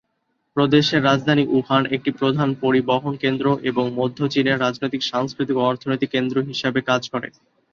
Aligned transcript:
প্রদেশের 0.57 1.01
রাজধানী 1.03 1.43
উহান 1.49 1.83
একটি 1.95 2.11
প্রধান 2.11 2.49
পরিবহন 2.61 3.13
কেন্দ্র 3.15 3.45
এবং 3.63 3.85
মধ্য 3.95 4.19
চীনের 4.27 4.61
রাজনৈতিক, 4.61 5.01
সাংস্কৃতিক 5.03 5.55
ও 5.57 5.63
অর্থনৈতিক 5.63 6.09
কেন্দ্র 6.11 6.37
হিসাবে 6.49 6.79
কাজ 6.89 7.01
করে। 7.13 7.27